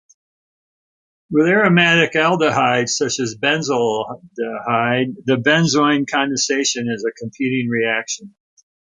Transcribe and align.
With 1.29 1.45
aromatic 1.45 2.13
aldehydes 2.15 2.89
such 2.97 3.19
as 3.19 3.35
benzaldehyde, 3.35 5.13
the 5.25 5.35
benzoin 5.37 6.09
condensation 6.09 6.87
is 6.91 7.05
a 7.07 7.11
competing 7.11 7.69
reaction. 7.69 8.33